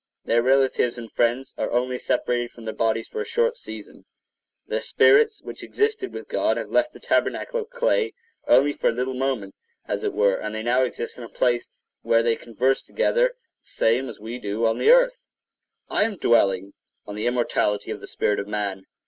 Their 0.25 0.41
relatives 0.41 0.97
and 0.97 1.11
friends 1.11 1.53
are 1.59 1.69
only 1.69 1.99
separated 1.99 2.49
from 2.49 2.63
their 2.65 2.73
bodies 2.73 3.07
for 3.07 3.21
a 3.21 3.23
short 3.23 3.55
season: 3.55 4.05
their 4.65 4.81
spirits 4.81 5.43
which 5.43 5.61
existed 5.61 6.11
with 6.11 6.27
God 6.27 6.57
have 6.57 6.71
left 6.71 6.93
the 6.93 6.99
tabernacle 6.99 7.59
of 7.59 7.69
clay 7.69 8.15
only 8.47 8.73
for 8.73 8.89
a 8.89 8.93
little 8.93 9.13
moment, 9.13 9.53
as 9.87 10.03
it 10.03 10.13
were; 10.13 10.37
and 10.37 10.55
they 10.55 10.63
now 10.63 10.81
exist 10.81 11.19
in 11.19 11.23
a 11.23 11.29
place 11.29 11.69
where 12.01 12.23
they 12.23 12.35
converse 12.35 12.81
together 12.81 13.35
the 13.61 13.69
same 13.69 14.09
as 14.09 14.19
we 14.19 14.39
do 14.39 14.65
on 14.65 14.79
the 14.79 14.89
earth. 14.89 15.27
I 15.87 16.03
am 16.05 16.17
dwelling 16.17 16.73
on 17.05 17.13
the 17.13 17.27
immortality 17.27 17.91
of 17.91 17.99
the 17.99 18.07
spirit 18.07 18.39
of 18.39 18.47
man. 18.47 18.87